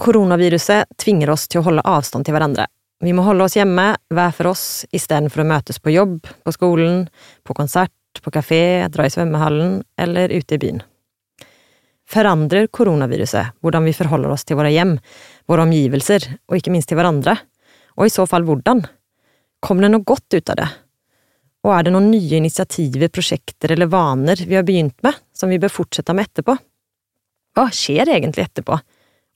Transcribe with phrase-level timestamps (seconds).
[0.00, 2.66] Koronaviruset tvinger oss til å holde avstand til hverandre.
[3.02, 7.08] Vi må holde oss hjemme, hver for oss, istedenfor å møtes på jobb, på skolen,
[7.42, 7.92] på konsert,
[8.22, 10.82] på kafé, dra i svømmehallen eller ute i byen.
[12.12, 14.96] Forandrer koronaviruset hvordan vi forholder oss til våre hjem,
[15.48, 17.36] våre omgivelser, og ikke minst til hverandre?
[17.98, 18.84] Og i så fall hvordan?
[19.62, 20.68] Kom det noe godt ut av det?
[21.62, 25.60] Og er det noen nye initiativer, prosjekter eller vaner vi har begynt med, som vi
[25.62, 26.56] bør fortsette med etterpå?
[27.54, 28.78] Hva skjer egentlig etterpå?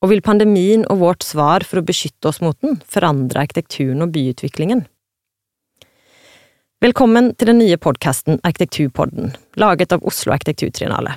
[0.06, 4.12] Og vil pandemien og vårt svar for å beskytte oss mot den forandre arkitekturen og
[4.14, 4.84] byutviklingen?
[6.78, 11.16] Velkommen til den nye podkasten Arkitekturpodden, laget av Oslo Arkitekturtriennale.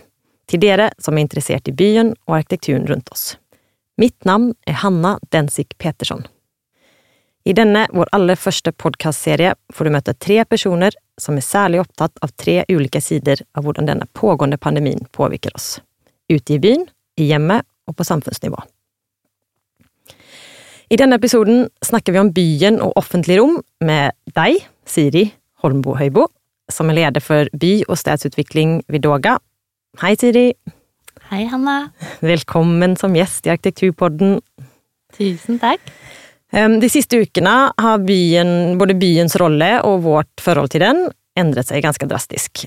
[0.50, 3.36] Til dere som er interessert i byen og arkitekturen rundt oss.
[4.02, 6.26] Mitt navn er Hanna Densik Petersson.
[7.46, 12.18] I denne, vår aller første podkastserie, får du møte tre personer som er særlig opptatt
[12.26, 15.76] av tre ulike sider av hvordan denne pågående pandemien påvirker oss.
[16.26, 16.90] Ute i byen,
[17.22, 18.66] i hjemmet og på samfunnsnivå.
[20.90, 24.56] I denne episoden snakker vi om byen og offentlig rom med deg,
[24.90, 25.28] Siri
[25.62, 26.24] Holmbo Høibo,
[26.72, 29.36] som er leder for by- og stedsutvikling ved Doga.
[30.02, 30.48] Hei, Siri.
[31.30, 31.92] Hei, Hanna.
[32.26, 34.40] Velkommen som gjest i Arkitekturpodden.
[35.14, 35.94] Tusen takk.
[36.50, 41.06] De siste ukene har byen, både byens rolle og vårt forhold til den
[41.38, 42.66] endret seg ganske drastisk.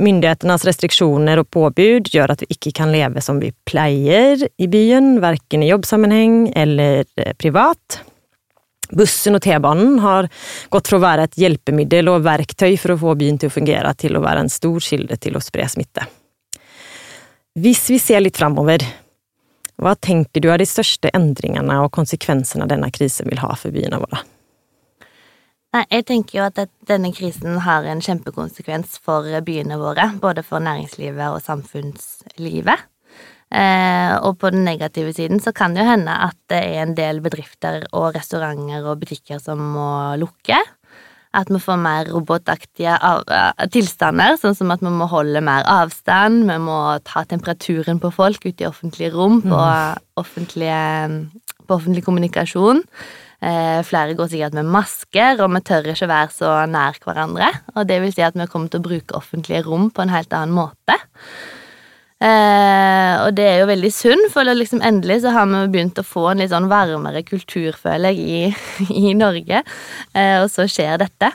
[0.00, 5.18] Myndighetenes restriksjoner og påbud gjør at vi ikke kan leve som vi pleier i byen,
[5.20, 8.00] verken i jobbsammenheng eller eh, privat.
[8.90, 10.26] Bussen og T-banen har
[10.72, 13.92] gått fra å være et hjelpemiddel og verktøy for å få byen til å fungere,
[13.94, 16.08] til å være en stor kilde til å spre smitte.
[17.60, 18.82] Hvis vi ser litt framover,
[19.80, 24.00] hva tenker du er de største endringene og konsekvensene denne krisen vil ha for byene
[24.02, 24.24] våre?
[25.70, 26.58] Nei, jeg tenker jo at
[26.90, 30.08] denne krisen har en kjempekonsekvens for byene våre.
[30.18, 32.88] Både for næringslivet og samfunnslivet.
[33.50, 36.92] Eh, og på den negative siden så kan det jo hende at det er en
[36.98, 40.58] del bedrifter og restauranter og butikker som må lukke.
[41.34, 42.96] At vi får mer robotaktige
[43.70, 48.42] tilstander, sånn som at vi må holde mer avstand, vi må ta temperaturen på folk
[48.48, 50.02] ute i offentlige rom, på, mm.
[50.18, 50.80] offentlige,
[51.62, 52.82] på offentlig kommunikasjon.
[53.40, 57.48] Eh, flere går sikkert med masker, og vi tør ikke være så nær hverandre.
[57.76, 60.34] Og det vil si at vi kommer til å bruke offentlige rom på en helt
[60.36, 60.98] annen måte.
[62.20, 66.04] Eh, og det er jo veldig synd, for liksom endelig så har vi begynt å
[66.04, 68.50] få en litt sånn varmere kultur, føler jeg,
[68.84, 69.62] i, i Norge.
[70.12, 71.32] Eh, og så skjer dette.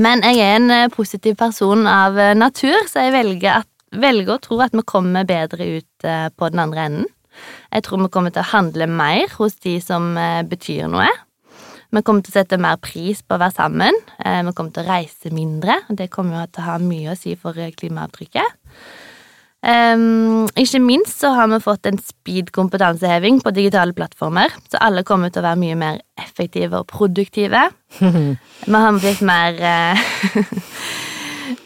[0.00, 3.68] Men jeg er en eh, positiv person av eh, natur, så jeg velger, at,
[4.00, 6.06] velger å tro at vi kommer bedre ut
[6.40, 7.10] på den andre enden.
[7.72, 11.08] Jeg tror vi kommer til å handle mer hos de som eh, betyr noe.
[11.92, 13.96] Vi kommer til å sette mer pris på å være sammen.
[14.24, 17.12] Eh, vi kommer til å reise mindre, og det kommer jo til å ha mye
[17.12, 18.60] å si for eh, klimaavtrykket.
[19.62, 25.04] Um, ikke minst så har vi fått en speed kompetanseheving på digitale plattformer, så alle
[25.06, 27.68] kommer til å være mye mer effektive og produktive.
[28.02, 29.54] vi har blitt mer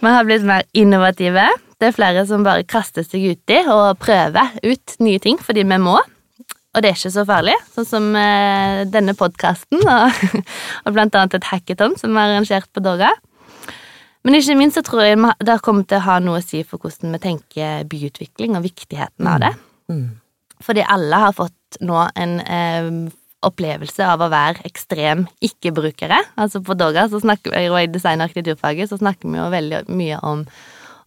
[0.03, 1.47] Vi har blitt mer innovative.
[1.77, 5.81] Det er flere som bare kaster seg uti og prøver ut nye ting fordi vi
[5.83, 5.99] må.
[6.77, 10.19] Og det er ikke så farlig, sånn som eh, denne podkasten og,
[10.85, 13.15] og, blant annet et hackathon som er arrangert på Dora.
[14.27, 16.61] Men ikke minst så tror jeg det har kommet til å ha noe å si
[16.67, 19.53] for hvordan vi tenker byutvikling og viktigheten av det.
[19.89, 19.97] Mm.
[19.97, 20.09] Mm.
[20.67, 22.91] Fordi alle har fått nå en eh,
[23.47, 26.19] opplevelse av å være ekstrem ikke-brukere.
[26.41, 29.49] Altså på Dora så snakker vi, og i design- og arkitekturfaget så snakker vi jo
[29.53, 30.45] veldig mye om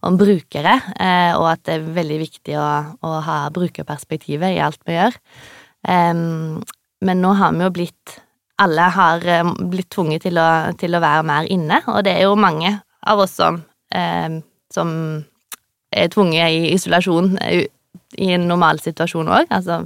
[0.06, 2.68] om brukere, eh, og at det er veldig viktig å,
[3.04, 5.16] å ha brukerperspektivet i alt vi gjør.
[5.88, 6.60] Um,
[7.04, 8.18] men nå har vi jo blitt
[8.60, 10.46] Alle har eh, blitt tvunget til å,
[10.76, 12.74] til å, være mer inne, og det er jo mange
[13.08, 13.62] av oss som,
[13.96, 14.34] um,
[14.68, 14.90] som
[15.88, 17.64] er tvunget i isolasjon eh,
[18.20, 19.48] i en normal situasjon òg.
[19.48, 19.80] Altså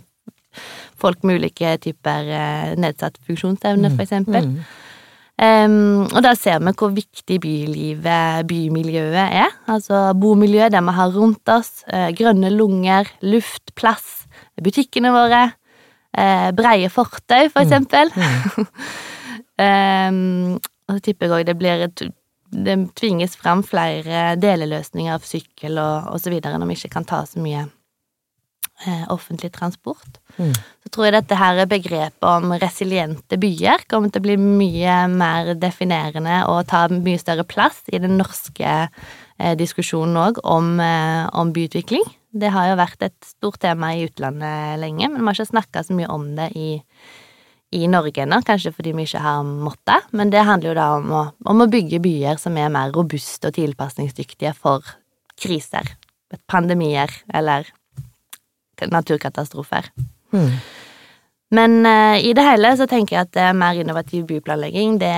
[0.98, 4.46] folk med ulike typer nedsatt funksjonsevne, for eksempel.
[4.46, 4.83] Mm.
[5.34, 9.56] Um, og da ser vi hvor viktig bylivet, bymiljøet er.
[9.70, 11.82] Altså bomiljø, det vi har rundt oss.
[11.90, 14.28] Uh, grønne lunger, luft, plass.
[14.62, 15.48] Butikkene våre.
[16.14, 17.66] Uh, breie fortau, for mm.
[17.66, 18.12] eksempel.
[18.14, 18.68] Mm.
[19.66, 21.88] um, og så tipper jeg òg det blir
[22.54, 26.36] Det tvinges fram flere deleløsninger av sykkel og, osv.
[26.44, 27.64] når vi ikke kan ta så mye
[29.12, 30.18] offentlig transport.
[30.36, 30.52] Mm.
[30.54, 35.52] Så tror jeg dette her begrepet om resiliente byer kommer til å bli mye mer
[35.60, 41.52] definerende og ta mye større plass i den norske eh, diskusjonen òg om, eh, om,
[41.54, 42.06] byutvikling.
[42.34, 45.84] Det har jo vært et stort tema i utlandet lenge, men vi har ikke snakka
[45.86, 46.70] så mye om det i,
[47.78, 50.10] i Norge ennå, kanskje fordi vi ikke har måttet.
[50.10, 53.52] Men det handler jo da om å, om å bygge byer som er mer robuste
[53.52, 54.82] og tilpasningsdyktige for
[55.38, 55.94] kriser,
[56.50, 57.70] pandemier eller
[58.90, 59.90] naturkatastrofer.
[60.34, 60.50] Mm.
[61.54, 65.14] Men uh, i det hele så tenker jeg at det er mer innovativ byplanlegging det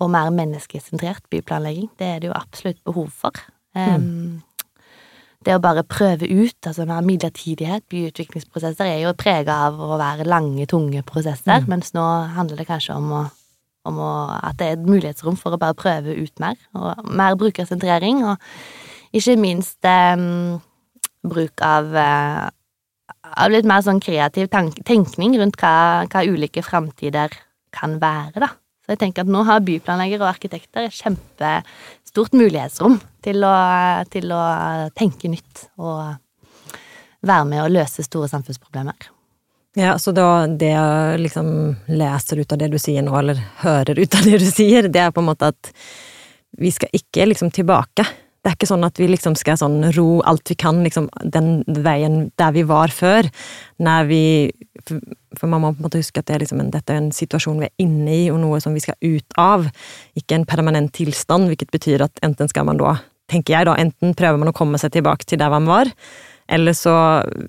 [0.00, 3.38] og mer menneskesentrert byplanlegging, det er det jo absolutt behov for.
[3.76, 4.42] Um, mm.
[5.46, 10.26] Det å bare prøve ut, altså mer midlertidighet, byutviklingsprosesser, er jo prega av å være
[10.28, 11.68] lange, tunge prosesser, mm.
[11.70, 12.04] mens nå
[12.36, 13.22] handler det kanskje om, å,
[13.88, 17.38] om å, at det er et mulighetsrom for å bare prøve ut mer, og mer
[17.40, 20.58] brukersentrering, og ikke minst um,
[21.30, 22.46] bruk av uh,
[23.34, 27.32] av litt mer sånn kreativ tenkning rundt hva, hva ulike framtider
[27.74, 28.52] kan være, da.
[28.86, 33.54] Så jeg tenker at nå har byplanleggere og arkitekter et kjempestort mulighetsrom til å,
[34.12, 34.42] til å
[34.94, 36.14] tenke nytt og
[37.26, 39.08] være med å løse store samfunnsproblemer.
[39.76, 41.48] Ja, så da det jeg liksom
[41.90, 45.02] leser ut av det du sier nå, eller hører ut av det du sier, det
[45.02, 45.72] er på en måte at
[46.56, 48.06] vi skal ikke liksom tilbake
[48.46, 51.64] det er ikke sånn at vi liksom skal sånn ro alt vi kan liksom den
[51.66, 53.26] veien der vi var før.
[53.82, 54.22] Når vi
[55.34, 57.10] For man må på en måte huske at det er liksom en, dette er en
[57.12, 59.66] situasjon vi er inne i, og noe som vi skal ut av.
[60.14, 62.94] Ikke en permanent tilstand, hvilket betyr at enten skal man da,
[63.28, 65.90] tenker jeg da, enten prøver man å komme seg tilbake til der man var,
[66.46, 66.94] eller så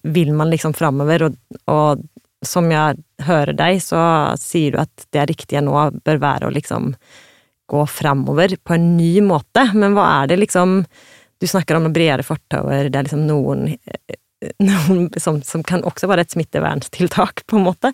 [0.03, 1.37] vil man liksom framover, og,
[1.69, 2.03] og
[2.43, 2.97] som jeg
[3.29, 4.01] hører deg, så
[4.41, 6.95] sier du at det riktige nå bør være å liksom
[7.67, 10.81] gå framover på en ny måte, men hva er det liksom
[11.37, 13.67] Du snakker om noen bredere fortauer, det er liksom noen,
[14.65, 17.91] noen som, som, kan også være et smitteverntiltak, på en måte,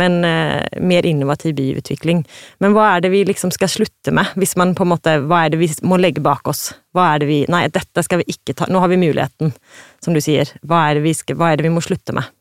[0.00, 2.22] men eh, mer innovativ byutvikling.
[2.64, 5.42] Men hva er det vi liksom skal slutte med, hvis man på en måte Hva
[5.44, 6.70] er det vi må legge bak oss?
[6.96, 9.52] Hva er det vi Nei, dette skal vi ikke ta Nå har vi muligheten,
[10.00, 10.48] som du sier.
[10.64, 12.32] Hva er det vi, skal, hva er det vi må slutte med?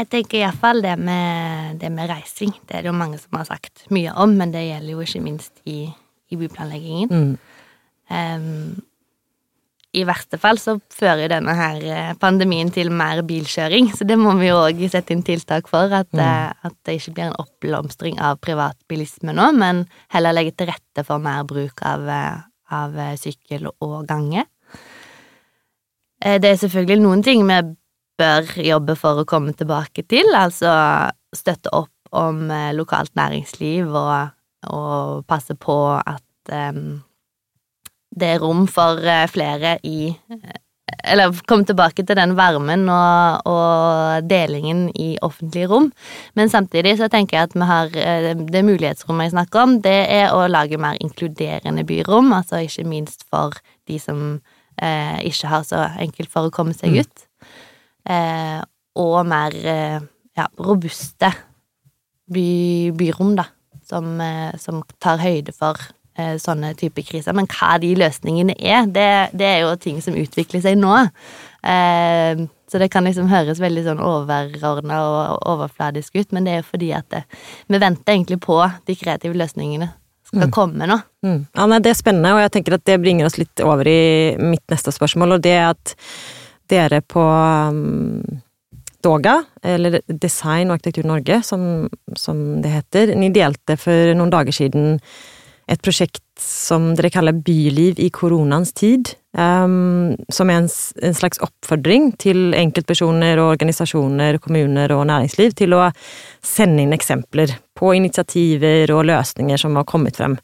[0.00, 2.54] Jeg tenker iallfall det, med, det med reising.
[2.64, 5.24] Det er det jo mange som har sagt mye om, men det gjelder jo ikke
[5.24, 5.82] minst i,
[6.32, 7.10] i byplanleggingen.
[7.10, 7.34] Mm.
[8.10, 8.78] Um,
[9.92, 14.16] I verste fall så fører jo denne her eh, pandemien til mer bilkjøring, så det
[14.16, 15.92] må vi jo òg sette inn tiltak for.
[15.92, 16.22] At, mm.
[16.24, 21.04] Eh, at, det ikke blir en oppblomstring av privatbilisme nå, men heller legge til rette
[21.04, 22.40] for mer bruk av, eh,
[22.72, 24.46] av sykkel og gange.
[26.20, 27.74] Det er selvfølgelig noen ting med
[28.20, 30.72] bør jobbe for å komme tilbake til, altså
[31.36, 34.32] støtte opp om eh, lokalt næringsliv og,
[34.70, 37.00] og passe på at um,
[38.10, 40.10] det er rom for uh, flere i
[41.06, 45.86] Eller komme tilbake til den varmen og, og, delingen i offentlige rom.
[46.34, 47.92] Men samtidig så tenker jeg at vi har
[48.34, 53.22] det mulighetsrommet jeg snakker om, det er å lage mer inkluderende byrom, altså ikke minst
[53.30, 53.54] for
[53.86, 54.40] de som
[54.82, 57.00] eh, ikke har så enkelt for å komme seg mm.
[57.06, 57.29] ut
[58.08, 58.60] eh,
[59.00, 60.00] og mer eh,
[60.38, 61.30] ja, robuste
[62.30, 62.50] by,
[62.98, 63.48] byrom, da,
[63.86, 65.78] som, eh, som, tar høyde for
[66.18, 67.36] eh, sånne typer kriser.
[67.36, 70.96] Men hva de løsningene er, det, det, er jo ting som utvikler seg nå.
[71.66, 76.60] Eh, så det kan liksom høres veldig sånn overordna og overfladisk ut, men det er
[76.60, 77.24] jo fordi at det,
[77.66, 79.90] vi venter egentlig på de kreative løsningene
[80.30, 80.52] skal mm.
[80.54, 81.00] komme nå.
[81.26, 81.40] Mm.
[81.56, 84.36] Ja, nei, Det er spennende, og jeg tenker at det bringer oss litt over i
[84.38, 85.96] mitt neste spørsmål, og det er at
[86.70, 88.22] dere på um,
[89.04, 91.88] Doga, eller Design og arkitektur Norge, som,
[92.18, 94.98] som, det heter, ni delte for noen dager siden
[95.70, 100.68] et prosjekt som dere kaller Byliv i koronans tid, um, som er en,
[101.02, 105.86] en, slags oppfordring til enkeltpersoner og organisasjoner, kommuner og næringsliv til å
[106.44, 110.36] sende inn eksempler på initiativer og løsninger som har kommet frem.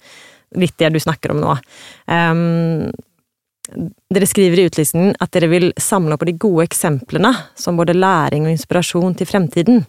[0.56, 1.59] Litt det du snakker om nå.
[2.06, 2.95] Um,
[3.66, 8.46] dere skriver i utlysningen at dere vil samle opp de gode eksemplene som både læring
[8.46, 9.85] og inspirasjon til fremtiden.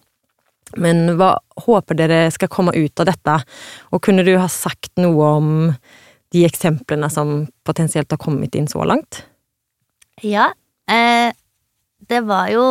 [0.76, 3.38] Men hva håper dere skal komme ut av dette,
[3.94, 5.52] og kunne du ha sagt noe om
[6.36, 9.22] de eksemplene som potensielt har kommet inn så langt?
[10.26, 10.50] Ja,
[10.92, 11.32] eh,
[12.10, 12.66] det var jo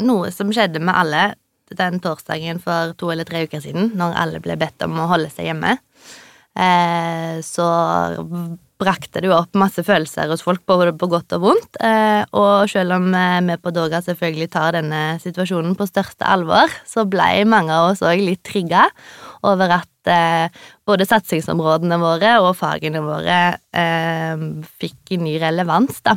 [0.00, 1.22] noe som skjedde med alle
[1.70, 5.30] den torsdagen for to eller tre uker siden, når alle ble bedt om å holde
[5.32, 5.76] seg hjemme.
[6.58, 7.66] Eh, så
[8.80, 11.78] brakte det jo opp masse følelser hos folk, både på godt og vondt.
[11.84, 17.04] Eh, og selv om vi på Doga selvfølgelig tar denne situasjonen på største alvor, så
[17.08, 18.86] ble mange av oss òg litt trigga
[19.46, 23.40] over at eh, både satsingsområdene våre og fagene våre
[23.76, 24.44] eh,
[24.80, 26.16] fikk ny relevans, da.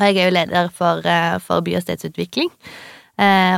[0.00, 1.04] Og jeg er jo leder for,
[1.44, 2.48] for by- og stedsutvikling.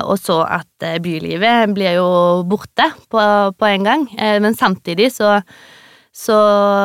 [0.03, 2.09] og så at bylivet blir jo
[2.51, 3.21] borte på,
[3.55, 4.09] på en gang.
[4.43, 5.37] men samtidig så
[6.13, 6.39] så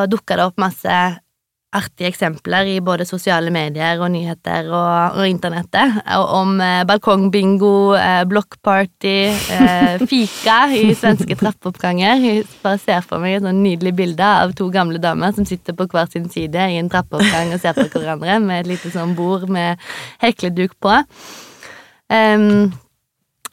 [0.10, 0.98] dukka det opp masse
[1.76, 8.22] artige eksempler i både sosiale medier og nyheter og, og internettet om eh, balkongbingo, eh,
[8.30, 9.16] blokkparty,
[9.58, 12.24] eh, fika i svenske trappeoppganger.
[12.24, 15.76] Jeg bare ser for meg et sånn nydelig bilde av to gamle damer som sitter
[15.78, 19.16] på hver sin side i en trappeoppgang og ser på hverandre med et lite sånn
[19.20, 19.84] bord med
[20.24, 21.02] hekleduk på.
[22.08, 22.72] Um,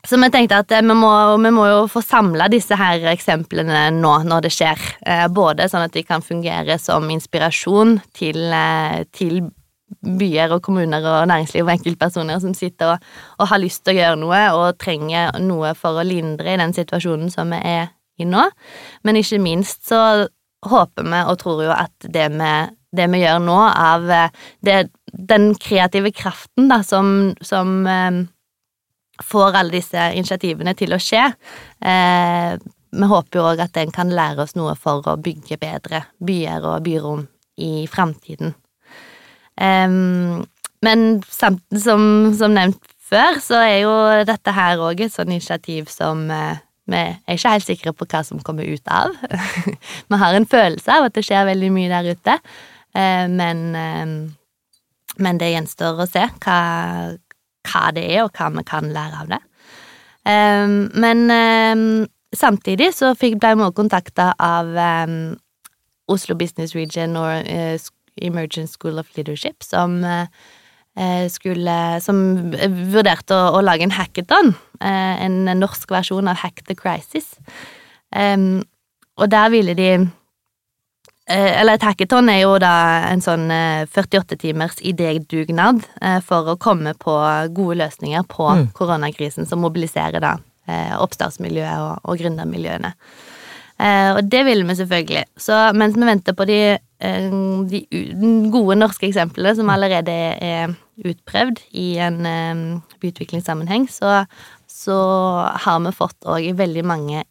[0.04, 4.14] så vi tenkte at vi må, vi må jo få samla disse her eksemplene nå
[4.28, 4.80] når det skjer.
[5.32, 8.42] Både sånn at de kan fungere som inspirasjon til,
[9.16, 9.38] til
[10.04, 14.00] byer og kommuner og næringsliv og enkeltpersoner som sitter og, og, har lyst til å
[14.00, 18.28] gjøre noe og trenger noe for å lindre i den situasjonen som vi er i
[18.28, 18.44] nå.
[19.04, 20.00] Men ikke minst så
[20.64, 22.52] håper vi og tror jo at det vi,
[22.96, 24.06] det vi gjør nå, av
[24.64, 24.78] det,
[25.12, 28.22] den kreative kraften da, som, som eh,
[29.22, 31.22] får alle disse initiativene til å skje
[31.84, 32.56] eh,
[32.94, 36.66] Vi håper jo òg at den kan lære oss noe for å bygge bedre byer
[36.70, 37.24] og byrom
[37.58, 38.54] i framtiden.
[40.84, 42.04] Men samt, som,
[42.36, 43.94] som, nevnt før, så er jo
[44.26, 46.56] dette her òg et sånt initiativ som uh,
[46.90, 49.14] vi er ikke helt sikre på hva som kommer ut av.
[50.10, 52.38] vi har en følelse av at det skjer veldig mye der ute,
[52.98, 53.64] uh, men,
[55.16, 56.58] men det gjenstår å se hva,
[57.64, 59.42] hva, det er, og hva vi kan lære av det.
[60.24, 61.26] men
[62.32, 64.70] samtidig så ble vi også kontakta av
[66.08, 67.44] Oslo Business Region og
[68.22, 72.52] Emergent School of Leadership, som eh, skulle Som
[72.92, 74.54] vurderte å, å lage en hackathon.
[74.80, 77.34] Eh, en norsk versjon av Hack the Crisis.
[78.14, 80.06] og der ville de eh,
[81.24, 82.74] Eller et hackathon er jo da
[83.08, 85.78] en sånn 48 timers idédugnad
[86.26, 87.14] for å komme på
[87.56, 88.66] gode løsninger på mm.
[88.76, 90.34] koronakrisen, som mobiliserer da
[91.00, 92.92] oppstartsmiljøet og, og gründermiljøene.
[94.18, 95.24] og det vil vi selvfølgelig.
[95.40, 96.60] Så mens vi venter på de
[97.04, 97.30] Eh,
[97.68, 97.82] de
[98.52, 102.20] gode norske eksemplene som allerede er utprøvd i en
[103.02, 104.22] byutviklingssammenheng, så,
[104.70, 104.98] så,
[105.66, 107.24] har vi fått òg veldig mange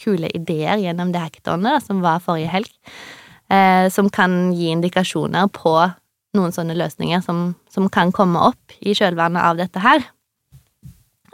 [0.00, 2.70] kule ideer gjennom det hackathonet som var forrige helg,
[3.50, 5.74] eh, som kan gi indikasjoner på
[6.38, 10.06] noen sånne løsninger som, som kan komme opp i kjølvannet av dette her.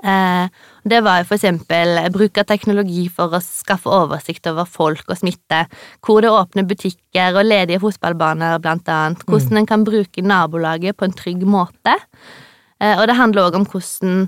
[0.06, 0.49] Eh,
[0.85, 5.64] det var for eksempel bruk av teknologi for å skaffe oversikt over folk og smitte,
[6.04, 9.61] hvor det åpner butikker og ledige fotballbaner, blant annet, hvordan mm.
[9.62, 11.96] en kan bruke nabolaget på en trygg måte.
[12.80, 14.26] Eh, og det handler òg om hvordan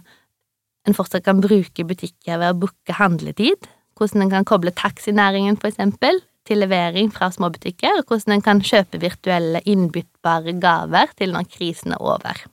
[0.89, 3.69] en fortsatt kan bruke butikker ved å booke handletid,
[3.99, 9.01] hvordan en kan koble taxinæringen, eksempel, til levering fra småbutikker, og hvordan en kan kjøpe
[9.03, 12.47] virtuelle innbyttbare gaver til når krisen er over.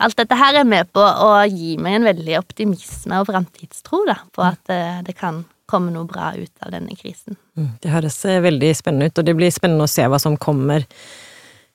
[0.00, 4.44] Alt dette her er med på å gi meg en veldig optimisme og framtidstro på
[4.44, 7.36] at eh, det kan komme noe bra ut av denne krisen.
[7.58, 10.38] Mm, det høres eh, veldig spennende ut, og det blir spennende å se hva som
[10.40, 10.86] kommer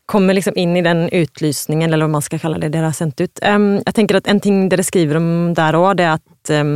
[0.05, 3.21] kommer liksom inn i den utlysningen, eller hva man skal kalle det, dere har sendt
[3.23, 3.39] ut.
[3.41, 6.75] Um, jeg tenker at En ting dere skriver om der òg, det er at um,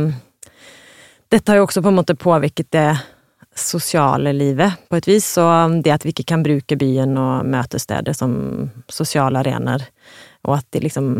[1.30, 2.88] dette har jo også på en måte påvirket det
[3.56, 5.26] sosiale livet, på et vis.
[5.42, 8.32] Og det at vi ikke kan bruke byen og møtesteder som
[8.90, 9.84] sosiale arenaer,
[10.48, 11.12] og at de liksom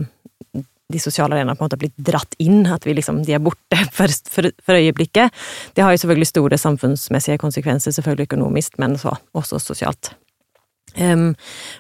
[0.90, 3.44] de sosiale arenaene på en måte har blitt dratt inn, at vi liksom, de er
[3.44, 5.37] borte for, for, for, øyeblikket.
[5.76, 10.12] Det har jo selvfølgelig store samfunnsmessige konsekvenser, selvfølgelig økonomisk, men så, også sosialt.
[10.99, 11.37] Um,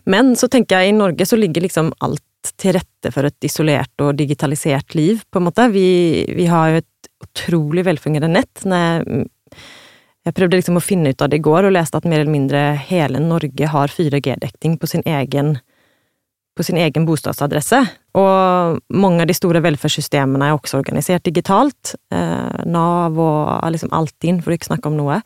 [0.06, 2.22] men så tenker jeg i Norge så ligger liksom alt
[2.60, 5.66] til rette for et isolert og digitalisert liv, på en måte.
[5.74, 5.88] Vi,
[6.36, 8.62] vi har jo et utrolig velfungerende nett.
[8.64, 9.26] Jeg,
[10.26, 12.32] jeg prøvde liksom å finne ut av det i går, og leste at mer eller
[12.32, 15.58] mindre hele Norge har 4G-dekning på sin egen
[16.58, 17.78] på sin egen bostadsadresse.
[18.20, 21.94] Og mange av de store velferdssystemene er også organisert digitalt.
[22.12, 25.20] Eh, Nav og liksom Altinn, for å ikke snakke om noe.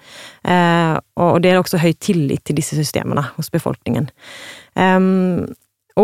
[0.47, 4.07] Eh, og det er også høy tillit til disse systemene hos befolkningen.
[4.79, 5.01] Eh,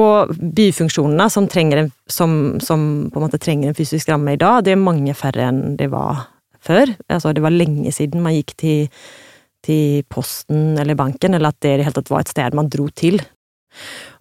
[0.01, 2.83] og byfunksjonene som, en, som, som
[3.13, 5.91] på en måte trenger en fysisk ramme i dag, det er mange færre enn det
[5.95, 6.29] var
[6.64, 6.95] før.
[7.09, 9.02] Altså, det var lenge siden man gikk til,
[9.67, 12.71] til posten eller banken, eller at det i det hele tatt var et sted man
[12.73, 13.21] dro til.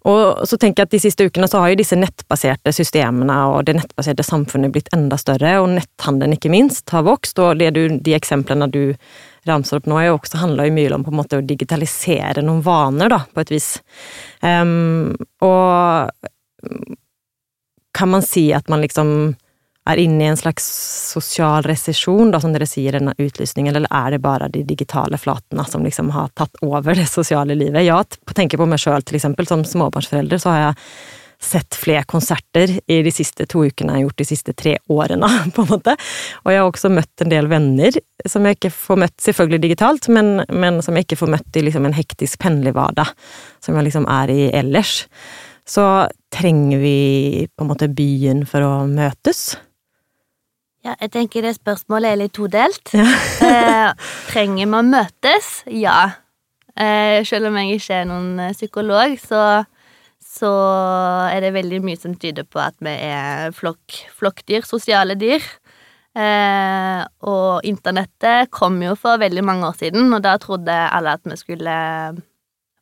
[0.07, 3.65] Og så tenker jeg at De siste ukene så har jo disse nettbaserte systemene og
[3.67, 7.39] det nettbaserte samfunnet blitt enda større, og netthandelen ikke minst har vokst.
[7.39, 8.93] og du, De eksemplene du
[9.49, 12.43] ramser opp nå, er jo også handler jo mye om på en måte å digitalisere
[12.45, 13.69] noen vaner, da, på et vis.
[14.43, 16.11] Um, og
[17.95, 19.33] kan man si at man liksom
[19.89, 20.65] er inne i en slags
[21.11, 25.85] sosial resesjon, som dere sier denne utlysningen, eller er det bare de digitale flatene som
[25.85, 27.85] liksom har tatt over det sosiale livet?
[27.87, 30.77] Jeg tenker på meg sjøl, til som småbarnsforelder, så har jeg
[31.39, 35.29] sett flere konserter i de siste to ukene jeg har gjort de siste tre årene,
[35.55, 35.95] på en måte.
[36.43, 37.95] Og jeg har også møtt en del venner
[38.27, 41.63] som jeg ikke får møtt selvfølgelig digitalt, men, men som jeg ikke får møtt i
[41.67, 43.13] liksom en hektisk pendlerhverdag,
[43.63, 45.05] som jeg liksom er i ellers.
[45.69, 45.85] Så
[46.33, 49.53] trenger vi på en måte byen for å møtes?
[50.85, 52.93] Ja, jeg tenker det spørsmålet er litt todelt.
[52.95, 53.07] Ja.
[53.49, 55.59] eh, trenger man møtes?
[55.67, 55.99] Ja.
[56.79, 59.41] Eh, selv om jeg ikke er noen eh, psykolog, så,
[60.23, 60.51] så,
[61.27, 65.43] er det veldig mye som tyder på at vi er flokk, flokkdyr, sosiale dyr.
[66.15, 71.27] Eh, og internettet kom jo for veldig mange år siden, og da trodde alle at
[71.27, 71.75] vi skulle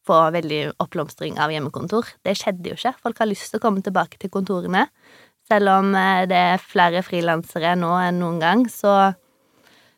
[0.08, 2.14] få veldig oppblomstring av hjemmekontor.
[2.24, 2.94] Det skjedde jo ikke.
[3.04, 4.86] Folk har lyst til å komme tilbake til kontorene.
[5.48, 8.94] Selv om eh, det er flere frilansere nå enn noen gang, så,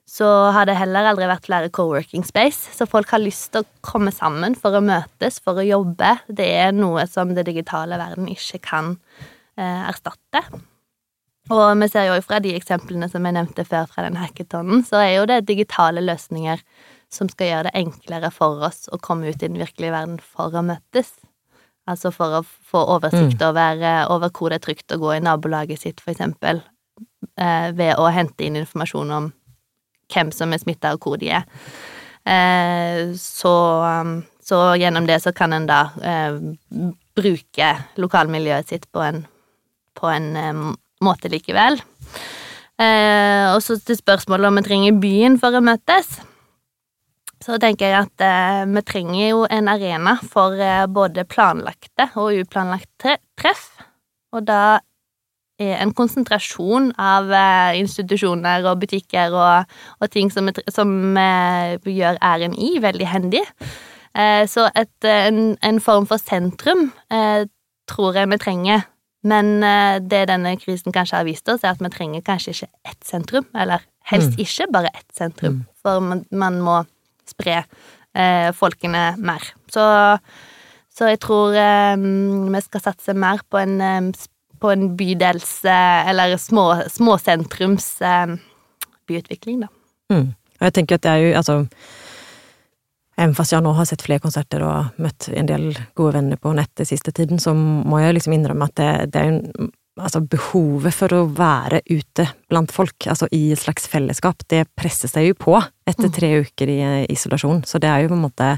[0.05, 2.75] så har det heller aldri vært flere co-working space.
[2.77, 6.15] Så folk har lyst til å komme sammen for å møtes, for å jobbe.
[6.27, 8.93] Det er noe som det digitale verden ikke kan
[9.57, 10.45] eh, erstatte.
[11.49, 15.01] Og vi ser jo fra de eksemplene som jeg nevnte før fra den hacketonen, så
[15.01, 16.61] er jo det digitale løsninger
[17.09, 20.53] som skal gjøre det enklere for oss å komme ut i den virkelige verden for
[20.53, 21.15] å møtes.
[21.89, 23.47] Altså for å få oversikt mm.
[23.49, 26.61] over, hvor det er trygt å gå i nabolaget sitt, for eksempel,
[27.39, 29.31] eh, ved å hente inn informasjon om
[30.13, 31.47] hvem som er smitta, og hvor de er.
[32.29, 33.53] Eh, så,
[34.03, 36.37] um, så, gjennom det så kan en da eh,
[37.17, 39.23] bruke lokalmiljøet sitt på en,
[39.97, 40.65] på en eh,
[41.05, 41.79] måte likevel.
[42.79, 46.19] Eh, og så til spørsmålet om vi trenger byen for å møtes.
[47.39, 52.35] Så tenker jeg at eh, vi trenger jo en arena for eh, både planlagte og
[52.41, 53.69] uplanlagte treff.
[54.35, 54.79] Og da
[55.59, 62.19] er en konsentrasjon av eh, institusjoner og butikker og, og ting som, som eh, gjør
[62.59, 63.45] i veldig hendig.
[64.15, 66.89] Eh, så et, en, en, form for sentrum
[67.89, 68.87] tror jeg vi trenger
[69.27, 72.69] men eh, det denne krisen kanskje har vist oss, er at vi trenger kanskje ikke
[72.87, 74.43] ett sentrum, eller helst mm.
[74.45, 75.65] ikke bare ett sentrum, mm.
[75.83, 76.77] for man, man, må
[77.29, 79.45] spre eh, folkene mer.
[79.71, 79.85] Så,
[80.93, 84.27] så jeg tror eh, vi skal satse mer på en, eh,
[84.59, 88.35] på en bydels- eh, eller små, småsentrums eh,
[89.09, 89.73] byutvikling, da.
[90.13, 90.29] Mm.
[90.59, 91.59] Og jeg tenker at det er jo, altså
[93.35, 96.87] fast jeg nå har sett flere konserter og møtt en del gode venner på nettet
[96.87, 101.13] siste tiden, så må jeg liksom innrømme at det, det er en Altså, behovet for
[101.15, 105.55] å være ute blant folk, altså i et slags fellesskap, det presser seg jo på
[105.59, 106.15] etter mm.
[106.15, 106.79] tre uker i
[107.11, 107.63] isolasjon.
[107.67, 108.57] Så det er jo på en måte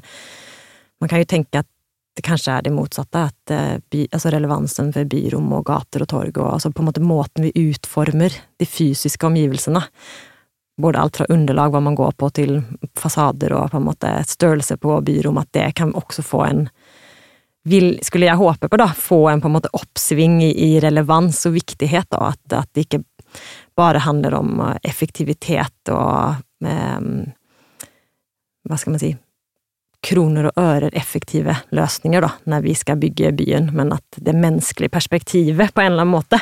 [1.01, 1.67] Man kan jo tenke at
[2.13, 6.10] det kanskje er det motsatte, at eh, by, altså relevansen for byrom og gater og
[6.12, 9.82] torg, og altså på en måte måten vi utformer de fysiske omgivelsene,
[10.82, 12.60] både alt fra underlag, hva man går på, til
[12.99, 16.65] fasader og på en måte størrelse på byrom, at det kan også få en
[17.63, 21.43] vil, skulle jeg håpe på, da, få en på en måte oppsving i, i relevans
[21.50, 23.04] og viktighet, da, at, at, det ikke
[23.78, 27.04] bare handler om eh, effektivitet og eh,
[28.62, 29.15] Hva skal man si
[30.06, 34.93] kroner og ører effektive løsninger, da, når vi skal bygge byen, men at det menneskelige
[34.93, 36.39] perspektivet på en eller annen måte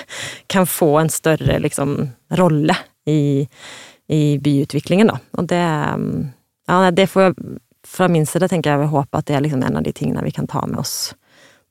[0.48, 1.98] kan få en større liksom
[2.40, 2.76] rolle
[3.08, 3.48] i
[4.10, 5.20] i byutviklingen, da.
[5.38, 5.66] Og det
[6.70, 7.34] Ja, det får jeg
[7.90, 10.24] Fra min side tenker jeg vil håpe at det er liksom en av de tingene
[10.26, 11.14] vi kan ta med oss,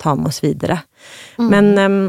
[0.03, 0.81] ta med oss videre.
[1.39, 1.49] Mm.
[1.53, 2.01] Men um,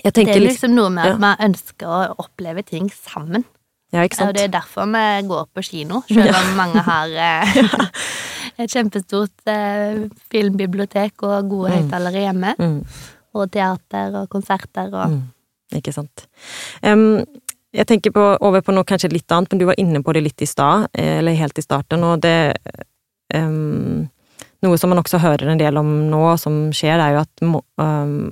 [0.00, 1.20] jeg tenker Det er liksom noe med at ja.
[1.22, 3.44] man ønsker å oppleve ting sammen.
[3.90, 4.30] Ja, ikke sant?
[4.30, 7.56] Og det er derfor vi går på kino, selv om mange har eh,
[8.62, 11.76] et kjempestort eh, filmbibliotek og gode mm.
[11.76, 12.54] høyttalere hjemme.
[12.58, 12.78] Mm.
[13.34, 15.20] Og teater og konserter og mm.
[15.78, 16.24] Ikke sant.
[16.82, 17.20] Um,
[17.70, 20.24] jeg tenker på, over på noe kanskje litt annet, men du var inne på det
[20.24, 22.34] litt i stad, eh, eller helt i starten, og det
[23.34, 24.08] um,
[24.60, 27.42] Noe som man også hører en del om nå, som skjer, er jo at
[27.80, 28.28] um,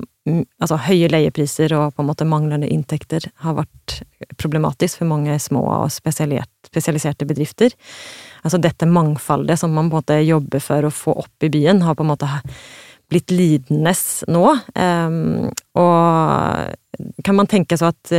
[0.60, 4.02] altså, høye leiepriser og på en måte manglende inntekter har vært
[4.36, 7.72] problematisk for mange små og spesialiserte bedrifter.
[8.44, 11.80] Altså dette mangfoldet som man på en måte jobber for å få opp i byen,
[11.86, 12.28] har på en måte
[13.08, 13.96] blitt lidende
[14.28, 14.44] nå.
[14.76, 15.48] Um,
[15.80, 18.12] og kan man tenke så at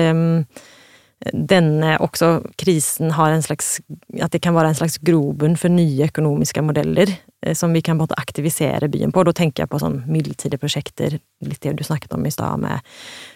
[1.19, 3.81] denne også krisen har en slags
[4.23, 7.99] At det kan være en slags grobunn for nye økonomiske modeller eh, som vi kan
[7.99, 9.23] både aktivisere byen på.
[9.27, 12.79] Da tenker jeg på sånn midlertidige prosjekter, litt det du snakket om i stad, med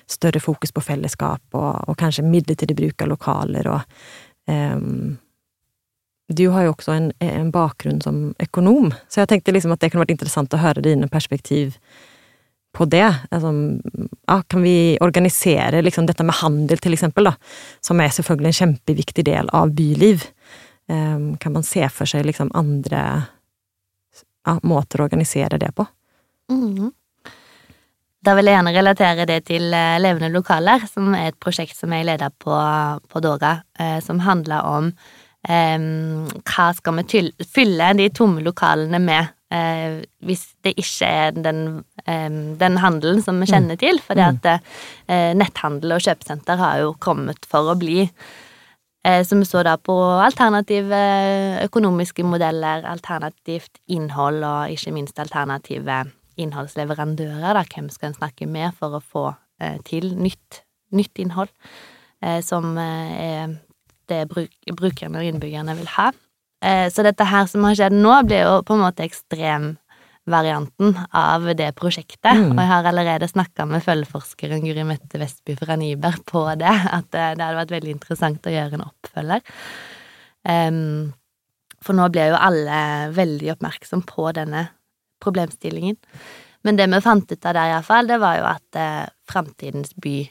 [0.07, 3.99] større fokus på fellesskap og, og kanskje midlertidig bruk av lokaler og
[4.47, 5.19] um,
[6.31, 9.91] Du har jo også en, en, bakgrunn som økonom, så jeg tenkte liksom at det
[9.91, 11.75] kunne vært interessant å høre dine perspektiv
[12.73, 13.05] på det.
[13.31, 13.51] Altså,
[14.27, 17.36] ja, kan vi organisere liksom dette med handel, til eksempel, da,
[17.86, 20.25] som er selvfølgelig en kjempeviktig del av byliv?
[20.91, 23.03] Um, kan man se for seg liksom andre
[24.43, 25.86] ja, måter å organisere det på?
[26.51, 26.91] Mm.
[28.23, 31.91] Da vil jeg gjerne relatere det til eh, Levende lokaler, som er et prosjekt som
[31.91, 32.55] jeg leder på,
[33.12, 34.89] på Dora, eh, som handler om
[35.43, 35.88] eh,
[36.39, 42.29] hva skal vi fylle de tomme lokalene med eh, hvis det ikke er den, eh,
[42.59, 44.01] den handelen som vi kjenner til.
[44.03, 44.39] For det mm.
[44.39, 44.49] at
[45.07, 48.07] eh, netthandel og kjøpesenter har jo kommet for å bli.
[49.03, 50.99] Eh, så vi så da på alternative
[51.65, 56.05] økonomiske modeller, alternativt innhold og ikke minst alternative
[56.39, 57.53] innholdsleverandører.
[57.59, 57.65] Da.
[57.67, 59.27] Hvem skal en snakke med for å få
[59.61, 60.63] eh, til nytt,
[60.95, 61.51] nytt innhold?
[62.23, 63.57] Eh, som er
[64.07, 66.11] det bruk, brukerne og innbyggerne vil ha.
[66.63, 71.49] Eh, så dette her som har skjedd nå, blir jo på en måte ekstremvarianten av
[71.60, 72.32] det prosjektet.
[72.39, 72.54] Mm.
[72.54, 77.10] Og jeg har allerede snakka med følgeforskeren Guri Mette Vestby fra Nyberg på det, at
[77.12, 79.52] det, det hadde vært veldig interessant å gjøre en oppfølger.
[80.43, 81.12] Um,
[81.84, 82.80] for nå blir jo alle
[83.15, 84.69] veldig oppmerksom på denne
[85.23, 85.99] problemstillingen.
[86.63, 90.21] Men det vi fant ut av der, iallfall, det var jo at eh, framtidens by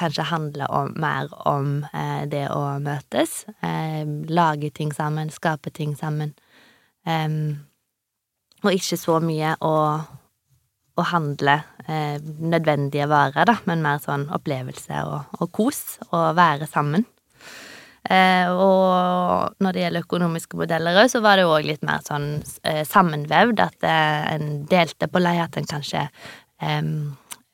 [0.00, 3.44] kanskje handler om, mer om eh, det å møtes.
[3.60, 6.34] Eh, lage ting sammen, skape ting sammen.
[8.60, 9.76] Og ikke så mye å,
[11.00, 16.68] å handle eh, nødvendige varer, da, men mer sånn opplevelse og, og kos, og være
[16.68, 17.06] sammen.
[18.08, 22.30] Eh, og når det gjelder økonomiske modeller òg, så var det òg litt mer sånn
[22.68, 26.06] eh, sammenvevd, at eh, en delte på leie, at en kanskje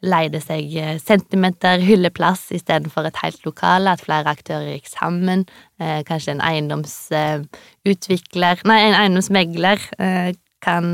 [0.09, 5.41] leide seg eh, centimeter hylleplass istedenfor et helt lokale, at flere aktører gikk sammen.
[5.81, 10.31] Eh, kanskje en eiendomsutvikler Nei, en eiendomsmegler eh,
[10.65, 10.85] kan,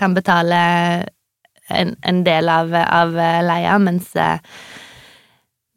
[0.00, 0.60] kan betale
[1.70, 3.10] en, en del av, av
[3.44, 4.16] leia, mens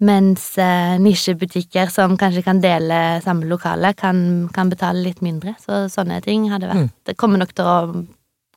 [0.03, 5.55] mens eh, nisjebutikker som kanskje kan dele samme lokale, kan, kan, betale litt mindre.
[5.61, 6.93] Så sånne ting hadde vært mm.
[7.07, 7.77] Det kommer nok til å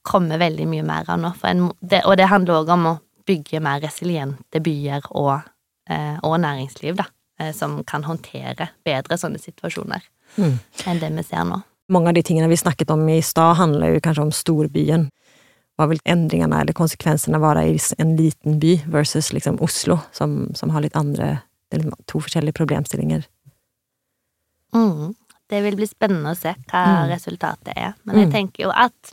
[0.06, 1.32] komme veldig mye mer av nå.
[1.46, 2.96] En, det, og det handler òg om å
[3.26, 5.48] bygge mer resiliente byer og,
[5.90, 7.08] eh, og næringsliv, da.
[7.40, 10.00] Eh, som kan håndtere bedre sånne situasjoner
[10.38, 10.54] mm.
[10.88, 11.58] enn det vi ser nå.
[11.92, 15.04] Mange av de tingene vi snakket om i stad, handler jo kanskje om storbyen.
[15.76, 20.72] Hva vil endringene eller konsekvensene være i en liten by versus liksom Oslo, som, som
[20.72, 21.42] har litt andre
[22.06, 23.24] To forskjellige problemstillinger.
[24.72, 25.16] Mm.
[25.50, 27.08] Det vil bli spennende å se hva mm.
[27.10, 27.96] resultatet er.
[28.06, 28.34] Men jeg mm.
[28.36, 29.10] tenker jo at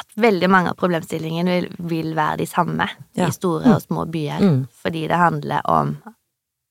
[0.00, 2.86] at veldig mange av problemstillingene vil, vil være de samme
[3.18, 3.28] ja.
[3.28, 4.42] i store og små byer.
[4.42, 4.62] Mm.
[4.82, 5.94] Fordi det handler om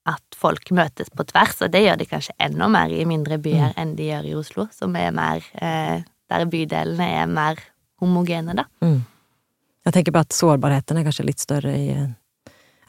[0.10, 3.76] at folk møtes på tvers, og det gjør de kanskje enda mer i mindre byer
[3.76, 3.80] mm.
[3.82, 7.62] enn de gjør i Oslo, som er mer eh, Der bydelene er mer
[8.02, 8.66] homogene, da.
[8.86, 9.02] Mm.
[9.86, 11.92] Jeg tenker på at sårbarheten er kanskje litt større i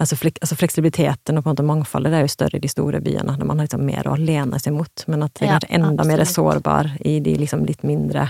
[0.01, 3.03] Altså, flek, altså fleksibiliteten og på en måte mangfoldet er jo større i de store
[3.05, 5.75] byene, når man har liksom mer å lene seg mot, men at det er kanskje
[5.77, 6.09] enda absolutt.
[6.09, 8.25] mer sårbar i de liksom litt mindre,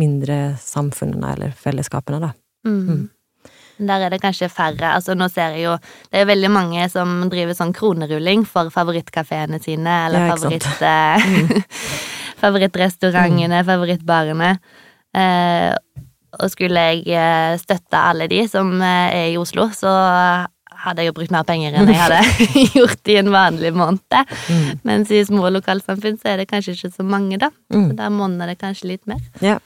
[0.00, 2.32] mindre samfunnene eller fellesskapene, da.
[2.66, 2.78] Mm.
[2.88, 3.10] Mm.
[3.88, 4.92] Der er det kanskje færre.
[4.94, 5.72] Altså, nå ser jeg jo
[6.12, 11.64] Det er veldig mange som driver sånn kronerulling for favorittkafeene sine, eller ja, favoritt, mm.
[12.42, 13.68] favorittrestaurantene, mm.
[13.68, 14.54] favorittbarene.
[15.12, 15.72] Eh,
[16.32, 19.90] og skulle jeg eh, støtte alle de som eh, er i Oslo, så
[20.82, 22.22] hadde jeg jo brukt mer penger enn jeg hadde
[22.78, 24.36] gjort i en vanlig måned.
[24.48, 24.80] Mm.
[24.88, 27.52] Mens i små lokalsamfunn så er det kanskje ikke så mange, da.
[27.74, 27.90] Mm.
[27.90, 29.20] Så der monner det kanskje litt mer.
[29.44, 29.58] Ja.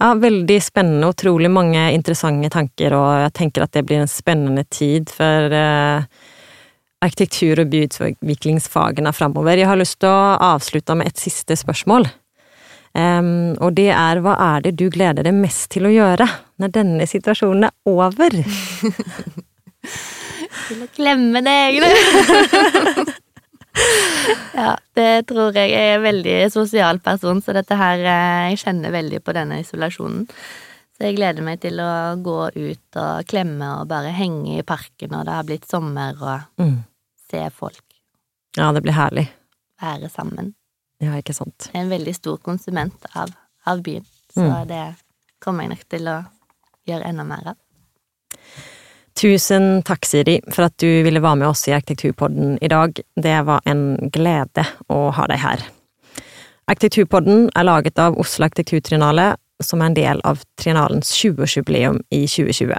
[0.00, 0.12] Ja.
[0.20, 1.10] veldig spennende.
[1.14, 6.04] Utrolig mange interessante tanker, og jeg tenker at det blir en spennende tid for uh,
[7.04, 9.58] arkitektur- og byutviklingsfagene framover.
[9.60, 12.08] Jeg har lyst til å avslutte med et siste spørsmål.
[12.94, 16.28] Um, og det er hva er det du gleder deg mest til å gjøre
[16.62, 18.36] når denne situasjonen er over?
[20.68, 21.82] til å klemme deg.
[24.54, 25.72] ja, det tror jeg.
[25.72, 29.60] Jeg er en veldig sosial person, så dette her eh, Jeg kjenner veldig på denne
[29.62, 30.26] isolasjonen.
[30.94, 35.10] Så jeg gleder meg til å gå ut og klemme og bare henge i parken
[35.10, 36.76] når det har blitt sommer, og mm.
[37.32, 37.82] se folk.
[38.54, 39.26] Ja, det blir herlig.
[39.82, 40.52] Være sammen.
[41.02, 41.66] Ja, ikke sant.
[41.72, 43.34] Jeg er en veldig stor konsument av,
[43.66, 44.70] av byen, så mm.
[44.70, 44.84] det
[45.42, 46.16] kommer jeg nok til å
[46.86, 47.58] gjøre enda mer av.
[49.24, 52.98] Tusen takk, Siri, for at du ville være med oss i Arkitekturpodden i dag.
[53.16, 55.62] Det var en glede å ha deg her.
[56.68, 59.30] Arkitekturpodden er laget av Oslo Arkitekturtrinale,
[59.64, 62.76] som er en del av Trinalens 20-årsjubileum i 2020.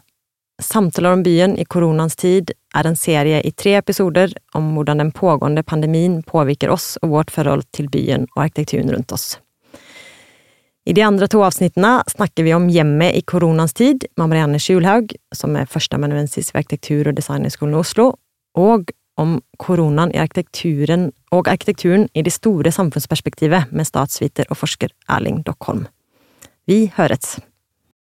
[0.62, 5.12] Samtaler om byen i koronaens tid er en serie i tre episoder om hvordan den
[5.18, 9.40] pågående pandemien påvirker oss og vårt forhold til byen og arkitekturen rundt oss.
[10.86, 15.15] I de andre to avsnittene snakker vi om hjemmet i koronans tid med Marianne Skjulhaug,
[15.34, 18.12] som er førsteamanuensis ved Arkitektur- og designhøgskolen i Oslo,
[18.54, 24.93] og om koronaen i arkitekturen og arkitekturen i det store samfunnsperspektivet med statsviter og forsker
[25.10, 25.88] Erling Dockholm.
[26.69, 27.39] Vi høres!